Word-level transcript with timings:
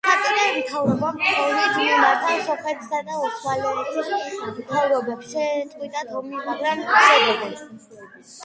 საბჭოთა 0.07 0.45
მთავრობამ 0.67 1.19
თხოვნით 1.25 1.75
მიმართა 1.81 2.31
სომხეთისა 2.47 3.01
და 3.09 3.19
ოსმალეთის 3.27 4.09
მთავრობებს 4.57 5.31
შეეწყვიტათ 5.37 6.17
ომი, 6.23 6.43
მაგრამ 6.49 6.83
უშედეგოდ. 6.89 7.63